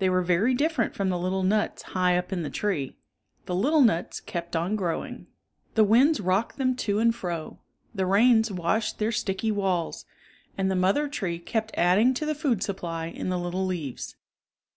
[0.00, 2.96] They were very different from the little nuts high up in the tree
[3.46, 5.28] The little nuts kept on growing.
[5.76, 7.60] The winds rocked them to and fro,
[7.94, 10.06] the rains washed their sticky walls,
[10.58, 14.16] and the mother tree kept adding to the food supply in the little leaves.